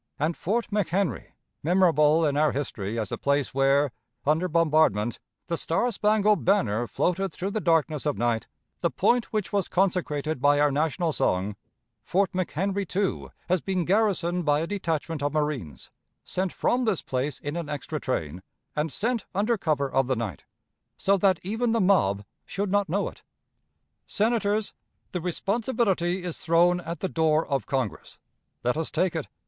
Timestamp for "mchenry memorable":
0.71-2.25